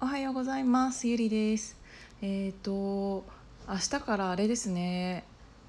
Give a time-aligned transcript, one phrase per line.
[0.00, 1.08] おはようございます。
[1.08, 1.76] ゆりです。
[2.22, 3.24] えっ、と
[3.68, 5.24] 明日からあれですね。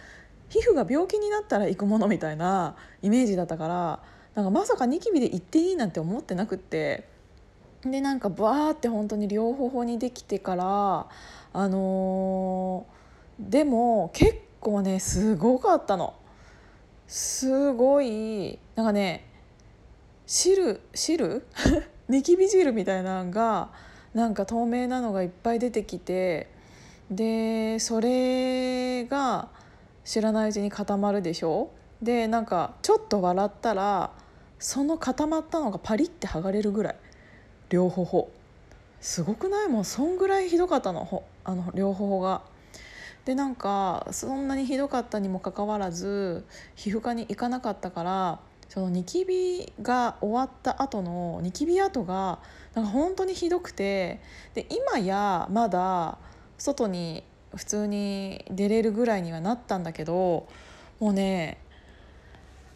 [0.49, 4.03] 皮膚が病気になったら行くものみたいなイメージだったから
[4.35, 7.07] なんかまさかニキビで行っていいなんて思ってなくって
[7.83, 11.07] でなんかバーって本当に両方にできてから
[11.53, 16.13] あのー、でも結構ねすごかったの。
[17.07, 19.25] すごいなんかね
[20.27, 21.43] 汁汁？
[22.07, 23.69] ニキビ汁みたいなのが
[24.13, 26.49] なんか透明なのがいっぱい出てきて
[27.09, 29.49] でそれが
[30.03, 31.71] 知らないうちに固まるでしょ？
[32.01, 34.11] でなんかちょっと笑ったら
[34.57, 36.95] その固まったのがパリって剥がれるぐらい。
[37.69, 38.29] 両頬
[39.01, 39.67] すごくない？
[39.67, 42.41] もうそんぐらいひどかったのあの両頬が。
[43.25, 46.45] でなんかそんなにひどかったにもかかわらず
[46.75, 48.39] 皮膚科に行かなかったから
[48.69, 52.39] そのニキビが終わった後のニキビ跡が
[52.73, 54.19] なんか本当にひどくて
[54.55, 56.17] で今やまだ
[56.57, 57.23] 外に
[57.55, 60.47] 普通に出れるぐらいにはなったんだけど
[60.99, 61.57] もうね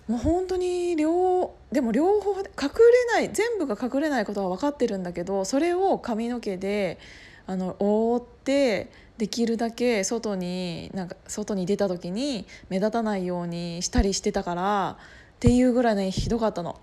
[0.07, 6.99] もう本当に両でも両方隠れない全部が隠れないことは分かってるんだけどそれを髪の毛で
[7.45, 16.79] あの覆ってできるだけ外になんか外に出た時に目立たないようにしたりしてたからっていうぐらいねひどかったの。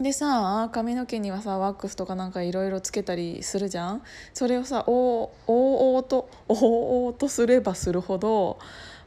[0.00, 4.02] でさ髪の毛にはさワックスとかなんかいろいろつけたりするじゃん？
[4.34, 8.58] それをさおおおとおおとすればするほど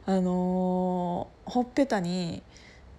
[0.06, 2.42] あのー、ほっぺたに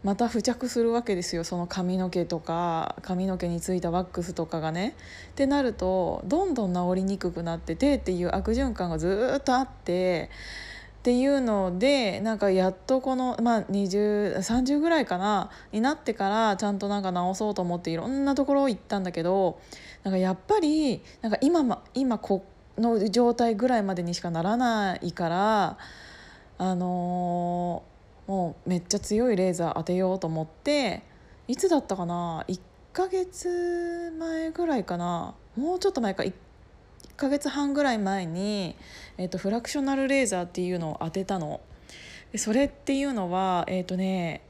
[0.04, 4.96] また付着するわけですよその髪の毛とか髪の毛についたワックスとかがね。
[5.32, 10.30] ってなるとどんどん治りにくくなっててっていう悪循環がずっとあって
[11.02, 19.60] っていうのでなんかやっとこの、まあ、2030ぐらいかなになってからちゃんとなんか直そうと思っていろんなところ行ったんだけど
[20.04, 22.46] なんかやっぱりなんか今今こ
[22.78, 25.78] の状態ぐらいまでにしかならないから
[26.60, 31.02] あのー、もうめっちゃ強いレーザー当てようと思って
[31.48, 32.60] いつだったかな？1
[32.94, 35.34] ヶ月前ぐらいかな？
[35.58, 36.22] もうちょっと前か。
[36.22, 36.32] 1
[37.10, 38.76] 1ヶ月半ぐらい前に、
[39.18, 41.62] えーと、フラクショナルレーザーっていうのを当てたの。
[42.36, 44.42] それっていうのはえっ、ー、とね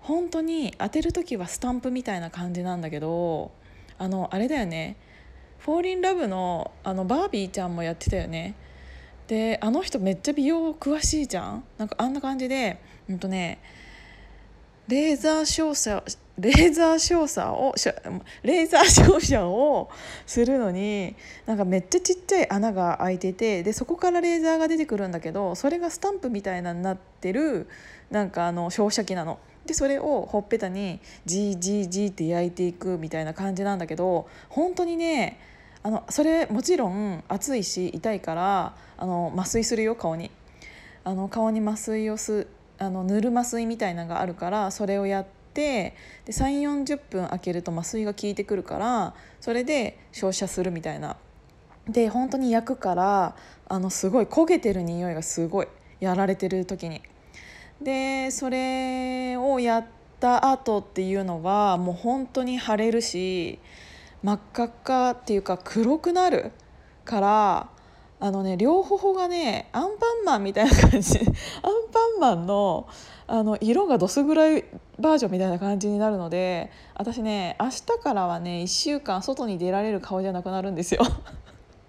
[0.00, 3.52] 本当に当てる時はスタンプみたいな感じなんだけど
[3.98, 4.96] あのあれだよね
[5.60, 8.54] 「フォーリンラブのあのバービーちゃんもやってたよね。
[9.28, 12.78] であの人めっちゃ美容詳しいじゃんなんかあんな感じで
[13.08, 13.60] うんとね
[14.88, 16.02] レーザー照射
[16.38, 17.74] レーザー照射を
[18.42, 19.90] レーザー照射を
[20.26, 21.14] するのに
[21.46, 27.68] なんかめっちゃちっちゃい穴が開いててでそこからレーザーが出てくるんだけどそれがスタンプみたいなになってる
[28.10, 29.38] なんかあの照射機なの。
[29.66, 35.38] でそれをほっぺたにジージージーって焼いていくみたいな感じなんだけど本当にね
[35.84, 40.30] あのそれもちろん熱いし痛いからあの麻酔するよ顔に。
[41.04, 42.46] あの顔に麻酔をす
[42.82, 45.94] あの塗る麻酔みたいなのがあるからそれをやって
[46.24, 51.16] で3 4 0分空けると麻酔が効いてくるからそれで照射するみたいな。
[51.88, 53.36] で本当に焼くから
[53.68, 55.68] あのすごい焦げてる匂いがすごい
[55.98, 57.02] やられてる時に。
[57.80, 59.86] でそれをやっ
[60.20, 63.58] た後っていうのはもう本当に腫れるし
[64.22, 66.52] 真っ赤っかっていうか黒くなる
[67.04, 67.68] から
[68.22, 71.18] あのね両頬がねアンパンマンみたいな感じ。
[71.18, 71.26] アン
[71.92, 72.86] パンマンの
[73.26, 74.64] あの色がどす黒い
[75.00, 81.02] バージョンみたいな感じになるので私ね明日からはね1週間外に出られる顔じゃなくなるんですよ。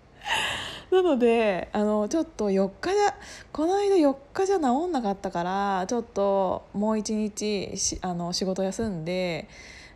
[0.89, 3.13] なのであのちょっと4日じゃ
[3.51, 9.47] この間4日じゃ治んなかったからちょっともう1日あの仕事休んで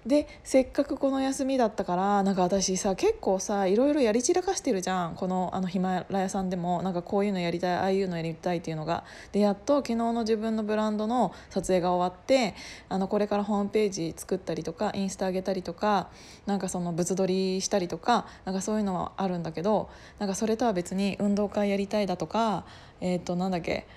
[0.08, 5.16] でせっかくこの休みだったからなんか私さ結構さいろいろやり散らかしてるじゃん。
[5.16, 6.82] このあのヒマラヤさんでも。
[6.82, 9.04] なんかこういうのやりたいああいうのやりたいっていうのが。
[9.32, 12.56] でやっと昨日の自分のブランドの撮影が終わって
[12.90, 16.10] あのこれからホームページ作ったりとかインスタ上げたりとか
[16.46, 19.90] なんかその物撮りしたりとかなんかそういうのはあるんだけど
[20.20, 22.66] なんかそれとは別に運動会やりたいだとか
[23.02, 23.88] えっ、ー、となんだっけ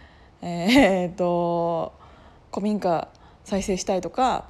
[0.42, 1.92] えー、っと
[2.52, 3.08] 古民家
[3.44, 4.46] 再生したいとか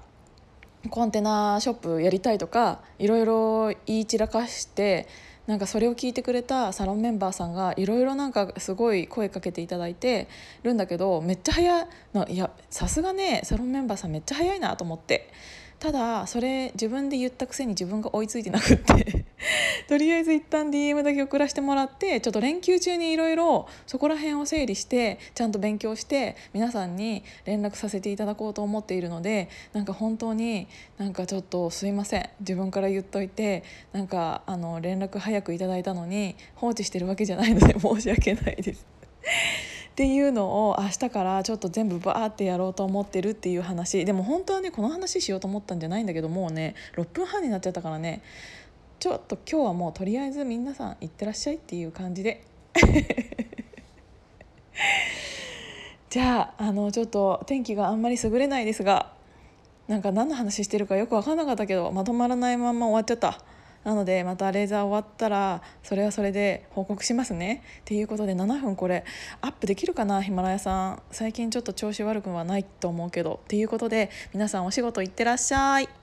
[0.89, 5.07] コンテナショップやりたいとかいろいろ言い散らかして
[5.47, 10.29] なんかそれを聞いてくれたサロンメンバーさんがいろいろなんかすごい声かけていただいて
[10.63, 11.87] るんだけどめっちゃ早い
[12.29, 15.31] いやさすがねサロンメンバーさんめっちゃ早いなと思って。
[15.81, 19.25] ただそれ自分で言ったくせに自分が追いついてなくって
[19.89, 30.69] とりあえず一旦 DM だけ送らせてもらってちょっと連休中にいろいろそこら辺を整理してちゃんと勉強して皆さんに連絡させていただこうと思っているのでなんか本当に
[30.99, 33.63] なんかちょっとすいません自分から言っといて
[33.93, 38.85] なんかあの連絡早くいただいたのに放置してるわけじゃないので申し訳ないです。
[40.01, 44.07] っていうのを明日からちょっと全部バーってやろうと思ってるっていう話。
[44.07, 48.23] でも本当はねこの話しようと思ったんじゃないんだけどもうね6分半になっちゃったからね。
[48.99, 52.43] ちょっと今日はもうとりあえず皆さんいってらっしゃいっていう感じで。
[56.09, 59.13] じゃああのちょっと天気があんまり優れないですが
[59.87, 63.39] なんか何の話してるかよく分かんなかったけどまとまらないまま終わっちゃった。
[63.85, 67.63] なのでまたレーザー終わったらそれはそれで報告しますね。
[67.81, 69.05] っていうことで7分これ
[69.41, 71.03] アップできるかなヒマラヤさん。
[71.11, 73.41] 最近ちょっと調子悪くはないと思うけど。
[73.49, 76.00] ということで皆さんお仕事いってらっしゃい。